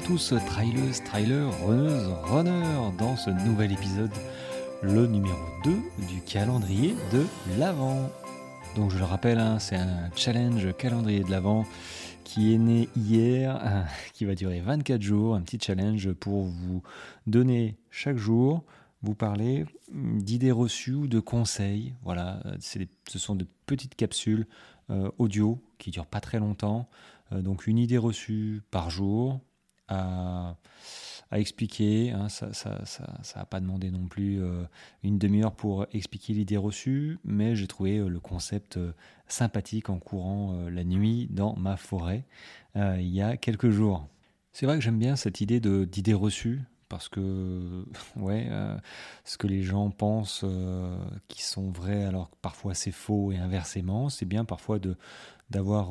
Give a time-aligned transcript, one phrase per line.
[0.00, 4.10] tous, trailers, trailers, runneuses, runners, dans ce nouvel épisode,
[4.82, 5.70] le numéro 2
[6.06, 7.26] du calendrier de
[7.58, 8.10] l'Avent.
[8.76, 11.64] Donc je le rappelle, hein, c'est un challenge calendrier de l'Avent
[12.22, 16.82] qui est né hier, euh, qui va durer 24 jours, un petit challenge pour vous
[17.26, 18.64] donner chaque jour,
[19.02, 21.94] vous parler d'idées reçues ou de conseils.
[22.02, 24.46] Voilà, ce sont de petites capsules
[24.90, 26.88] euh, audio qui durent pas très longtemps.
[27.32, 29.40] Euh, donc une idée reçue par jour,
[29.88, 30.56] à,
[31.32, 32.12] expliquer.
[32.12, 32.84] Hein, ça n'a
[33.22, 34.64] ça, pas demandé non plus euh,
[35.02, 38.92] une demi-heure pour expliquer l'idée reçue, mais j'ai trouvé euh, le concept euh,
[39.26, 42.24] sympathique en courant la nuit dans ma forêt
[42.74, 44.08] il y a quelques jours.
[44.52, 47.84] C'est vrai que j'aime bien cette idée d'idée reçue parce que
[48.16, 48.48] ouais,
[49.24, 50.46] ce que les gens pensent
[51.28, 54.96] qui sont vrais alors que parfois c'est faux et inversement, c'est bien parfois de
[55.50, 55.90] d'avoir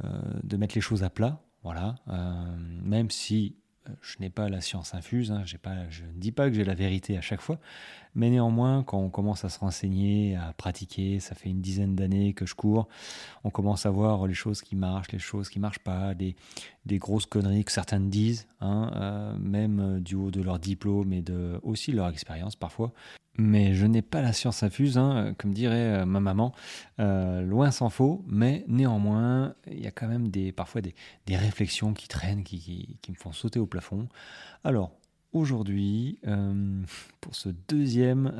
[0.00, 3.56] de mettre les choses à plat voilà, euh, même si
[3.88, 5.56] euh, je n'ai pas la science infuse, hein, je
[6.04, 7.58] ne dis pas que j'ai la vérité à chaque fois,
[8.14, 12.34] mais néanmoins, quand on commence à se renseigner, à pratiquer, ça fait une dizaine d'années
[12.34, 12.86] que je cours,
[13.44, 16.36] on commence à voir les choses qui marchent, les choses qui marchent pas, des,
[16.86, 21.58] grosses conneries que certaines disent, hein, euh, même du haut de leur diplôme et de
[21.62, 22.92] aussi leur expérience parfois
[23.36, 26.54] mais je n'ai pas la science infuse, hein, comme dirait euh, ma maman,
[27.00, 30.94] euh, loin s'en faut, mais néanmoins, il y a quand même des, parfois des,
[31.36, 34.08] réflexions qui traînent, qui, me font sauter au plafond.
[34.62, 34.92] Alors,
[35.32, 36.82] aujourd'hui, euh,
[37.20, 38.32] pour ce deuxième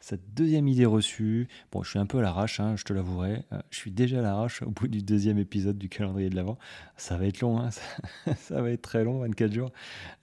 [0.00, 3.44] cette deuxième idée reçue, bon, je suis un peu à l'arrache, hein, je te l'avouerai.
[3.52, 6.58] Euh, je suis déjà à l'arrache au bout du deuxième épisode du calendrier de l'Avent.
[6.96, 7.70] Ça va être long, hein,
[8.36, 9.72] ça, va être très long, 24 jours.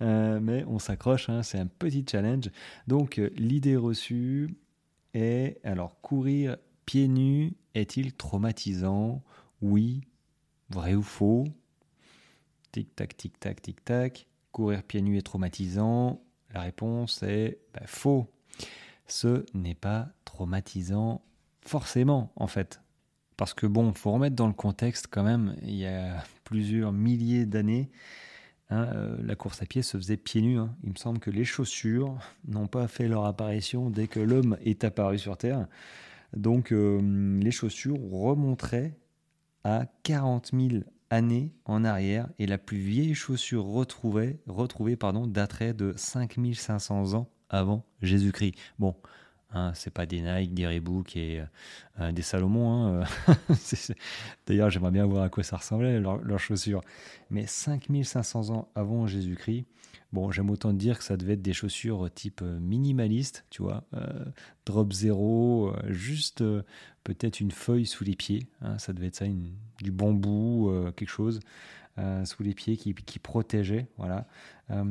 [0.01, 2.49] Euh, mais on s'accroche, hein, c'est un petit challenge.
[2.87, 4.55] Donc, euh, l'idée reçue
[5.13, 9.21] est alors, courir pieds nus est-il traumatisant?
[9.61, 10.01] Oui,
[10.69, 11.45] vrai ou faux?
[12.71, 14.27] Tic-tac, tic-tac, tic-tac.
[14.51, 16.21] Courir pieds nus est traumatisant?
[16.53, 18.27] La réponse est bah, faux
[19.11, 21.21] ce n'est pas traumatisant
[21.61, 22.81] forcément en fait.
[23.37, 27.45] Parce que bon, faut remettre dans le contexte quand même, il y a plusieurs milliers
[27.45, 27.89] d'années,
[28.69, 30.57] hein, euh, la course à pied se faisait pieds nus.
[30.57, 30.75] Hein.
[30.83, 34.83] Il me semble que les chaussures n'ont pas fait leur apparition dès que l'homme est
[34.83, 35.67] apparu sur Terre.
[36.35, 38.97] Donc euh, les chaussures remonteraient
[39.63, 45.73] à 40 000 années en arrière et la plus vieille chaussure retrouvée, retrouvée pardon, daterait
[45.73, 48.55] de 5500 ans avant Jésus-Christ.
[48.77, 48.95] Bon,
[49.51, 51.43] hein, c'est pas des Nike, des Reebok et
[51.99, 52.71] euh, des Salomon.
[52.71, 53.05] Hein,
[53.49, 53.53] euh,
[54.47, 56.81] d'ailleurs, j'aimerais bien voir à quoi ça ressemblait, leurs chaussures.
[57.29, 59.65] Mais 5500 ans avant Jésus-Christ,
[60.13, 63.83] bon, j'aime autant dire que ça devait être des chaussures type euh, minimaliste, tu vois,
[64.65, 66.43] drop zéro, juste
[67.03, 68.47] peut-être une feuille sous les pieds.
[68.61, 69.25] Hein, ça devait être ça,
[69.81, 71.39] du bambou, quelque chose.
[71.97, 73.87] Euh, sous les pieds qui, qui protégeait.
[73.97, 74.27] Voilà.
[74.71, 74.83] Euh,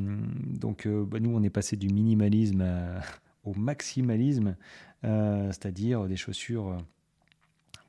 [0.59, 2.67] donc euh, bah, nous, on est passé du minimalisme
[3.45, 4.57] au maximalisme,
[5.03, 6.77] c'est-à-dire des chaussures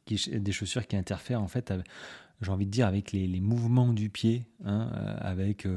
[0.06, 1.74] qui, des chaussures qui interfèrent en fait,
[2.42, 4.90] j'ai envie de dire, avec les, mouvements du pied, hein,
[5.20, 5.68] avec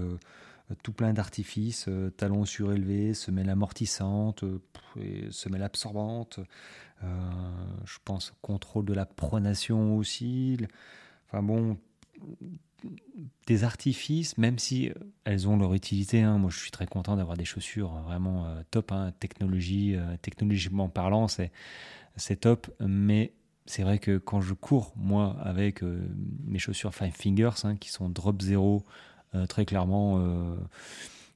[0.85, 4.45] tout plein d'artifices, talons surélevés, semelles amortissantes,
[5.31, 6.39] semelles absorbantes.
[7.01, 10.59] je pense contrôle de la pronation aussi.
[11.27, 11.79] Enfin bon,
[13.47, 14.95] des artifices, même si euh,
[15.25, 16.23] elles ont leur utilité.
[16.23, 16.39] Hein.
[16.39, 18.93] Moi, je suis très content d'avoir des chaussures euh, vraiment euh, top.
[18.93, 19.13] Hein.
[19.21, 21.51] Technologie, technologiquement parlant, c'est,
[22.41, 22.71] top.
[22.81, 23.33] Mais
[23.67, 25.83] c'est vrai que quand je cours, moi, avec
[26.45, 28.85] mes chaussures Five Fingers, hein, qui sont drop zéro,
[29.49, 30.57] très clairement,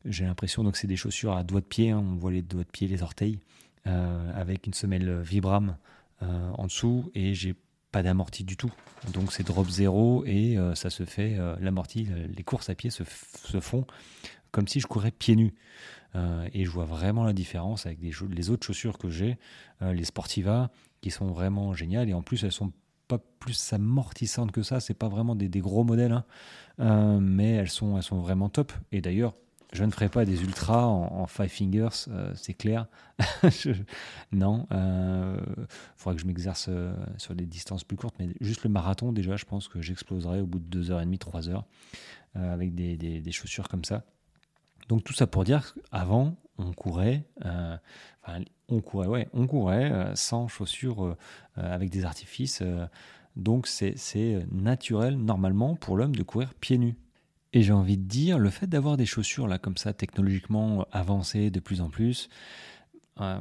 [0.05, 1.95] j'ai l'impression donc c'est des chaussures à doigts de pied.
[1.95, 3.39] on voit les doigts de pied, les orteils,
[3.85, 5.77] avec une semelle Vibram
[6.21, 7.55] en dessous, et j'ai
[7.93, 8.73] pas d'amorti du tout.
[9.13, 12.91] Donc c'est drop zéro et euh, ça se fait, euh, l'amorti, les courses à pied
[12.91, 13.05] se,
[13.61, 13.87] font
[14.51, 15.55] comme si je courais pieds nus.
[16.15, 19.37] Euh, et je vois vraiment la différence avec les autres chaussures que j'ai,
[19.83, 20.71] les Sportiva,
[21.03, 22.09] qui sont vraiment géniales.
[22.09, 22.73] Et en plus, elles sont
[23.07, 24.81] pas plus amortissantes que ça.
[24.81, 26.23] C'est pas vraiment des, gros modèles,
[26.79, 27.21] hein.
[27.21, 28.73] mais elles sont, elles sont vraiment top.
[28.93, 29.35] Et d'ailleurs,
[29.73, 32.87] je ne ferai pas des ultras en, five fingers, euh, c'est clair.
[34.33, 35.41] non, il euh,
[35.97, 39.37] faudra que je m'exerce euh, sur des distances plus courtes, mais juste le marathon, déjà,
[39.37, 41.63] je pense que j'exploserai au bout de 2h30, 3h,
[42.35, 44.05] avec des, des, chaussures comme ça.
[44.89, 47.25] Donc tout ça pour dire qu'avant, on courait,
[48.69, 51.17] on courait, ouais, on courait sans chaussures
[51.57, 52.63] avec des artifices.
[53.37, 56.97] donc c'est naturel, normalement, pour l'homme de courir pieds nus.
[57.57, 61.49] Et j'ai envie de dire, le fait d'avoir des chaussures là comme ça, technologiquement avancées
[61.49, 62.29] de plus en plus,
[63.23, 63.39] euh,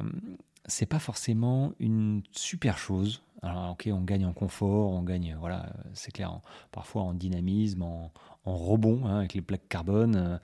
[0.64, 3.20] c'est pas forcément une super chose.
[3.42, 6.40] Alors, ok, on gagne en confort, on gagne, voilà, c'est clair,
[6.72, 8.10] parfois en dynamisme, en,
[8.46, 10.40] rebond hein, avec les plaques carbone,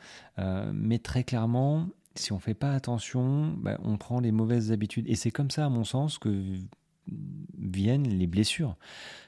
[0.74, 5.08] mais très clairement, si on fait pas attention, bah, on prend les mauvaises habitudes.
[5.08, 6.58] Et c'est comme ça, à mon sens, que
[7.56, 8.76] viennent les blessures.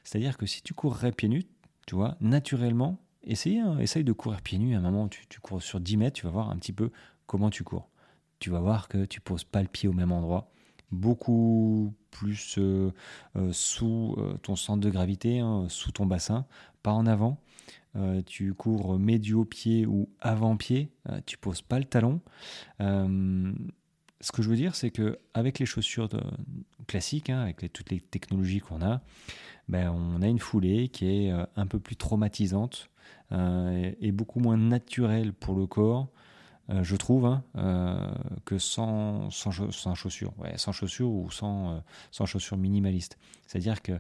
[0.05, 1.47] C'est-à-dire que si tu courrais pieds nus,
[1.87, 4.75] tu vois, naturellement, essaye, hein, essaye de courir pieds nus.
[4.75, 6.91] À un moment, tu, tu cours sur 10 mètres, tu vas voir un petit peu
[7.27, 7.89] comment tu cours.
[8.39, 10.51] Tu vas voir que tu poses pas le pied au même endroit.
[10.91, 12.93] Beaucoup plus euh,
[13.37, 16.47] euh, sous euh, ton centre de gravité, hein, sous ton bassin,
[16.83, 17.39] pas en avant.
[18.27, 20.91] tu cours médio-pied ou avant-pied,
[21.27, 22.21] tu poses pas le talon.
[22.81, 26.09] ce que je veux dire, c'est que avec les chaussures
[26.89, 29.01] classiques, hein, avec toutes les technologies qu'on a,
[29.69, 32.91] ben, on a une foulée qui est un peu plus traumatisante
[33.31, 36.09] et beaucoup moins naturelle pour le corps
[36.71, 38.15] euh, je trouve, hein, euh,
[38.47, 39.51] que sans, sans,
[39.95, 41.79] chaussures, ouais, sans chaussures ou sans, euh,
[42.11, 43.19] sans chaussures minimalistes.
[43.47, 43.93] C'est-à-dire que,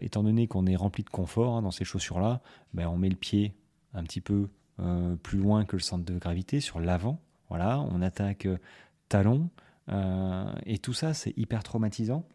[0.00, 2.42] étant donné qu'on est rempli de confort hein, dans ces chaussures-là,
[2.74, 3.54] ben, on met le pied
[3.94, 4.48] un petit peu
[5.22, 7.20] plus loin que le centre de gravité, sur l'avant.
[7.48, 8.48] Voilà, on attaque
[9.08, 9.48] talon,
[10.66, 12.26] et tout ça, c'est hyper traumatisant.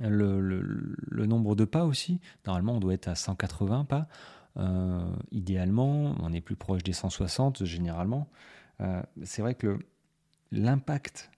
[0.00, 4.06] Le, nombre de pas aussi, normalement, on doit être à 180 pas.
[5.32, 8.28] Idéalement, on est plus proche des 160 généralement.
[8.80, 9.78] Euh, c'est vrai que
[10.52, 11.30] l'impact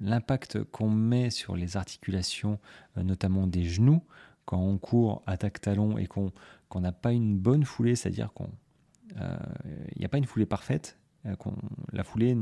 [0.00, 2.60] l'impact qu'on met sur les articulations,
[2.96, 4.00] euh, notamment des genoux,
[4.44, 6.30] quand on court attaque talon et qu'on
[6.76, 8.48] n'a pas une bonne foulée, c'est-à-dire qu'on
[9.20, 9.36] euh,
[9.96, 10.96] il n'y a pas une foulée parfaite.
[11.92, 12.36] la foulée,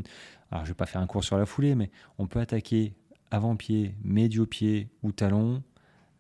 [0.51, 2.95] alors je vais pas faire un cours sur la foulée, mais on peut attaquer
[3.31, 5.63] avant-pied, médio-pied ou talon.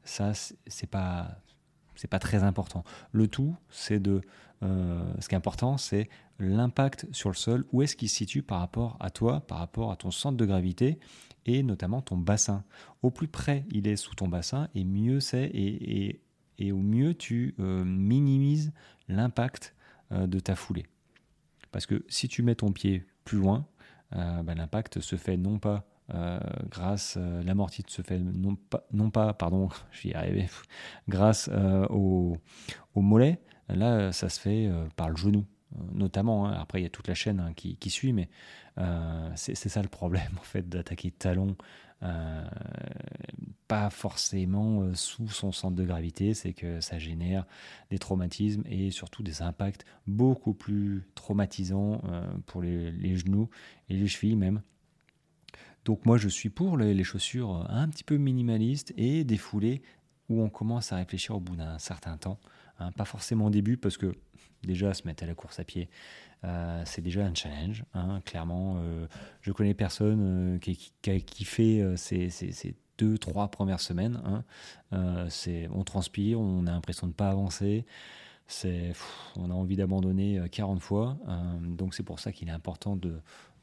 [0.02, 0.32] Ça,
[0.66, 1.42] c'est pas
[2.00, 2.82] c'est pas très important.
[3.12, 4.22] Le tout, c'est de
[4.62, 6.08] ce qui est important, c'est
[6.38, 9.92] l'impact sur le sol, où est-ce qu'il se situe par rapport à toi, par rapport
[9.92, 10.98] à ton centre de gravité
[11.46, 12.64] et notamment ton bassin?
[13.02, 17.54] Au plus près il est sous ton bassin, et mieux c'est, et, au mieux tu
[17.58, 18.72] euh, minimises
[19.08, 19.74] l'impact
[20.12, 20.86] euh, de ta foulée.
[21.72, 23.66] Parce que si tu mets ton pied plus loin,
[24.16, 25.86] euh, ben, l'impact se fait non pas
[26.68, 29.68] grâce, l'amorti se fait non pas, non pas pardon,
[30.14, 30.48] arrivé,
[31.08, 31.48] grâce
[31.90, 32.36] au,
[32.94, 35.44] au mollet, là ça se fait par le genou
[35.92, 36.46] notamment.
[36.46, 36.56] Hein.
[36.58, 38.28] Après, il y a toute la chaîne hein, qui, suit, mais
[38.78, 41.56] euh, c'est ça le problème, en fait, d'attaquer talon,
[42.02, 42.44] euh,
[43.68, 47.46] pas forcément euh, sous son centre de gravité, c'est que ça génère
[47.90, 52.00] des traumatismes et surtout des impacts beaucoup plus traumatisants
[52.46, 53.48] pour les, genoux
[53.88, 54.62] et les chevilles même.
[55.84, 59.82] Donc moi je suis pour les, chaussures un petit peu minimalistes et des foulées
[60.28, 62.38] où on commence à réfléchir au bout d'un certain temps.
[62.78, 62.92] Hein.
[62.92, 64.14] pas forcément au début parce que
[64.62, 65.88] déjà se mettre à la course à pied,
[66.44, 67.84] euh, c'est déjà un challenge.
[67.94, 69.06] Hein, clairement, euh,
[69.42, 74.20] je connais personne euh, qui, qui, fait ces, ces, deux, trois premières semaines.
[74.24, 74.44] Hein.
[75.72, 77.84] on transpire, on a l'impression de ne pas avancer.
[79.36, 81.16] On a envie d'abandonner 40 fois.
[81.62, 82.98] donc c'est pour ça qu'il est important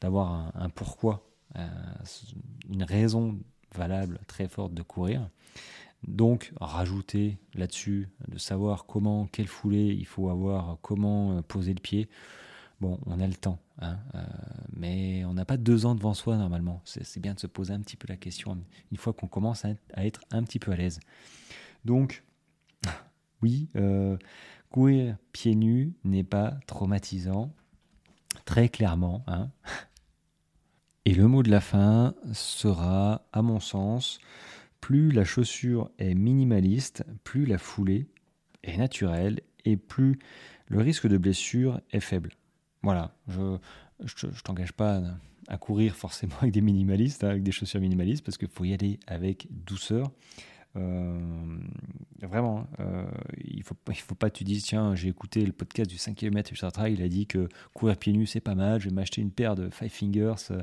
[0.00, 3.38] d'avoir un pourquoi, une raison
[3.74, 5.28] valable très forte de courir.
[6.06, 11.80] Donc, rajouter là-dessus, de savoir comment, quelle foulée il faut avoir, comment euh, poser le
[11.80, 12.08] pied.
[12.80, 14.22] Bon, on a le temps, hein, euh,
[14.72, 16.80] mais on n'a pas deux ans devant soi normalement.
[16.84, 18.56] C'est bien de se poser un petit peu la question
[18.92, 21.00] une fois qu'on commence à être, un petit peu à l'aise.
[21.84, 22.22] Donc,
[23.42, 24.16] oui, euh,
[24.70, 27.52] courir pieds nus n'est pas traumatisant,
[28.44, 29.24] très clairement.
[29.26, 29.50] Hein.
[31.08, 34.18] Et le mot de la fin sera, à mon sens,
[34.82, 38.08] plus la chaussure est minimaliste, plus la foulée
[38.62, 40.18] est naturelle et plus
[40.66, 42.34] le risque de blessure est faible.
[42.82, 45.00] Voilà, je ne t'engage pas
[45.46, 48.74] à courir forcément avec des minimalistes, hein, avec des chaussures minimalistes, parce qu'il faut y
[48.74, 50.10] aller avec douceur.
[50.78, 51.18] Euh,
[52.22, 53.04] vraiment, euh,
[53.44, 56.52] il il faut pas que tu dises tiens, j'ai écouté le podcast du 5 km
[56.52, 56.90] etc.
[56.90, 59.54] Il a dit que courir pieds nus c'est pas mal, je vais m'acheter une paire
[59.54, 60.62] de Five Fingers euh,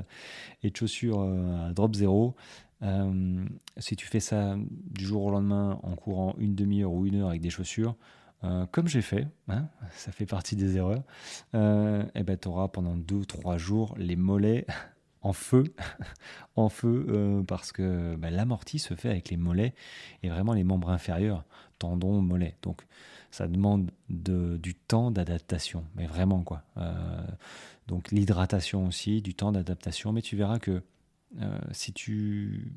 [0.62, 2.34] et de chaussures à drop zéro.
[3.78, 4.56] Si tu fais ça
[4.90, 7.96] du jour au lendemain en courant une demi-heure ou une heure avec des chaussures,
[8.70, 11.02] comme j'ai fait, hein, ça fait partie des erreurs,
[11.54, 14.66] et eh ben, tu auras pendant 2-3 jours les mollets
[15.22, 15.64] en feu,
[16.56, 19.74] en feu parce que bah, l'amorti se fait avec les mollets
[20.22, 21.44] et vraiment les membres inférieurs,
[21.78, 22.56] tendons, mollets.
[22.62, 22.82] Donc
[23.30, 26.62] ça demande de, du temps d'adaptation, mais vraiment quoi.
[27.86, 30.82] donc l'hydratation aussi, du temps d'adaptation, mais tu verras que
[31.40, 32.72] euh, si tu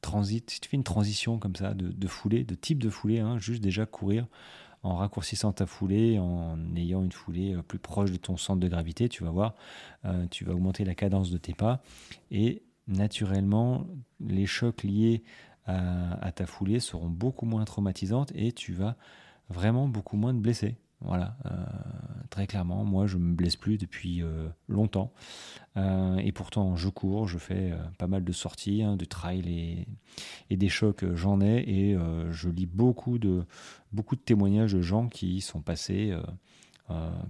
[0.00, 3.38] transites, si tu fais une transition comme ça de, foulée, de type de foulée, hein,
[3.38, 4.26] juste déjà courir
[4.84, 8.68] en raccourcissant ta foulée, en ayant une foulée euh, plus proche de ton centre de
[8.68, 9.54] gravité, tu vas voir,
[10.04, 11.82] euh, tu vas augmenter la cadence de tes pas
[12.30, 13.86] et naturellement
[14.20, 15.24] les chocs liés
[15.66, 18.96] à, ta foulée seront beaucoup moins traumatisantes et tu vas
[19.48, 20.76] vraiment beaucoup moins te blesser.
[21.04, 21.50] Voilà, euh,
[22.30, 25.12] très clairement, moi je me blesse plus depuis euh, longtemps.
[25.76, 29.86] Euh, et pourtant, je cours, je fais pas mal de sorties, hein, de trail
[30.50, 31.58] et, des chocs, j'en ai.
[31.68, 31.98] Et
[32.30, 33.44] je lis beaucoup de,
[33.92, 36.16] beaucoup de témoignages de gens qui sont passés,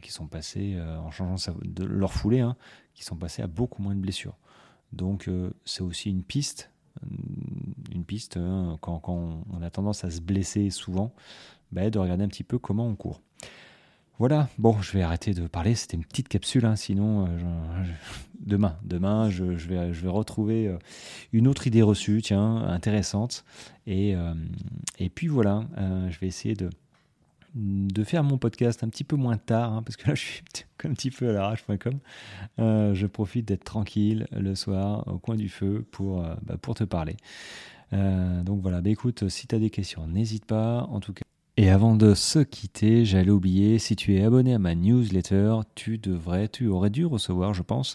[0.03, 2.57] qui sont passés en changeant de leur foulée, hein,
[2.95, 4.37] qui sont passés à beaucoup moins de blessures.
[4.93, 5.29] Donc
[5.65, 6.71] c'est aussi une piste
[7.93, 11.13] une piste, hein, quand, on a tendance à se blesser souvent,
[11.73, 13.21] bah, de regarder un petit peu comment on court.
[14.21, 17.85] Voilà, bon, je vais arrêter de parler, c'était une petite capsule, hein, sinon euh,
[18.39, 20.79] demain, demain je, vais, je vais retrouver euh,
[21.33, 23.45] une autre idée reçue, tiens, intéressante.
[23.89, 24.35] Et, euh,
[25.01, 26.71] et puis voilà, je vais essayer de,
[27.57, 30.43] de faire mon podcast un petit peu moins tard, hein, parce que là je suis
[30.85, 31.99] un petit peu à l'arrache.com.
[32.59, 37.17] je profite d'être tranquille le soir au coin du feu pour, bah, pour te parler.
[37.91, 40.85] donc voilà, bah, écoute, si tu as des questions, n'hésite pas.
[40.85, 41.25] En tout cas,
[41.57, 45.99] et avant de se quitter, j'allais oublier, si tu es abonné à ma newsletter, tu
[45.99, 47.95] devrais, tu aurais dû recevoir, je pense,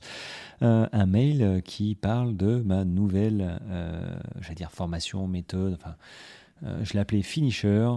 [0.61, 5.95] euh, un mail qui parle de ma nouvelle, euh, j'allais dire formation, méthode, enfin,
[6.63, 7.89] euh, je l'ai appelé Finisher.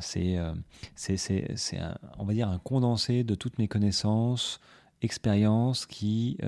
[0.00, 0.36] c'est,
[0.96, 1.80] c'est, c'est,
[2.18, 4.60] on va dire, un condensé de toutes mes connaissances,
[5.04, 6.38] expériences qui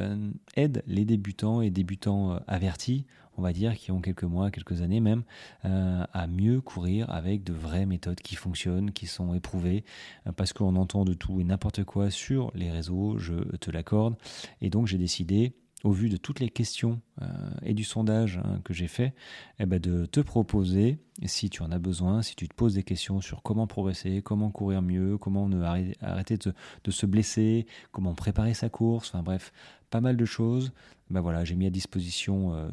[0.56, 3.04] aident les débutants et débutants avertis
[3.38, 5.22] on va dire, qui ont quelques mois, quelques années même,
[5.64, 9.84] euh, à mieux courir avec de vraies méthodes qui fonctionnent, qui sont éprouvées,
[10.26, 14.16] euh, parce qu'on entend de tout et n'importe quoi sur les réseaux, je te l'accorde.
[14.60, 15.52] Et donc j'ai décidé,
[15.84, 17.26] au vu de toutes les questions euh,
[17.62, 19.14] et du sondage hein, que j'ai fait,
[19.58, 22.82] eh ben, de te proposer, si tu en as besoin, si tu te poses des
[22.82, 28.54] questions sur comment progresser, comment courir mieux, comment ne arrêter de, se blesser, comment préparer
[28.54, 29.52] sa course, enfin bref,
[29.90, 30.72] pas mal de choses.
[31.10, 32.68] Ben voilà, j'ai mis à disposition euh,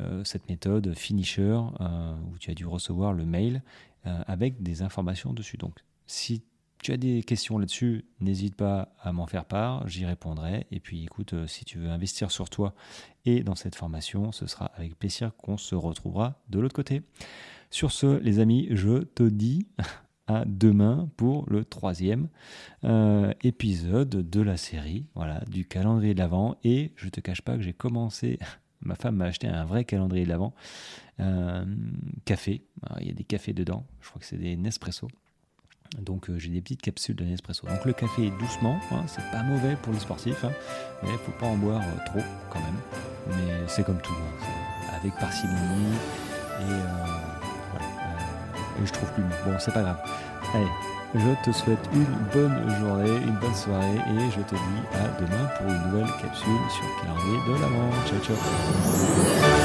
[0.00, 3.62] euh, cette méthode Finisher où tu as dû recevoir le mail
[4.04, 5.58] avec des informations dessus.
[5.58, 5.74] Donc,
[6.06, 6.42] si
[6.82, 10.66] tu as des questions là-dessus, n'hésite pas à m'en faire part, j'y répondrai.
[10.70, 12.74] Et puis écoute, si tu veux investir sur toi
[13.24, 17.02] et dans cette formation, ce sera avec plaisir qu'on se retrouvera de l'autre côté.
[17.70, 19.66] Sur ce, les amis, je te dis
[20.46, 22.28] demain pour le troisième
[22.84, 26.56] euh, épisode de la série, voilà, du calendrier de l'Avent.
[26.64, 28.38] Et je te cache pas que j'ai commencé.
[28.80, 30.54] Ma femme m'a acheté un vrai calendrier de l'Avent,
[31.20, 31.64] euh,
[32.24, 32.62] café.
[33.00, 33.84] il y a des cafés dedans.
[34.00, 35.08] Je crois que c'est des Nespresso.
[35.98, 37.66] Donc euh, j'ai des petites capsules de Nespresso.
[37.66, 40.52] Donc le café doucement, hein, c'est pas mauvais pour les sportifs, hein,
[41.02, 42.78] mais faut pas en boire trop quand même.
[43.28, 45.96] Mais c'est comme tout, hein, avec parcimonie
[46.60, 47.20] et
[48.82, 49.34] et je trouve plus bon.
[49.46, 49.98] Bon, c'est pas grave.
[50.54, 50.66] Allez,
[51.14, 55.46] je te souhaite une bonne journée, une bonne soirée et je te dis à demain
[55.58, 57.90] pour une nouvelle capsule sur le calendrier de l'avant.
[58.06, 59.56] Ciao, ciao.